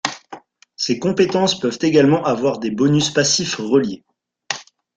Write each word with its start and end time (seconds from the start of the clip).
Ces 0.77 0.97
compétences 0.97 1.59
peuvent 1.59 1.77
également 1.83 2.25
avoir 2.25 2.57
des 2.57 2.71
bonus 2.71 3.11
passifs 3.11 3.57
reliés. 3.57 4.03